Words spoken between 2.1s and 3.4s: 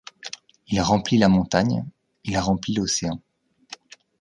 il remplit l'océan.